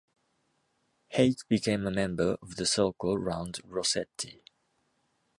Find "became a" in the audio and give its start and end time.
1.47-1.91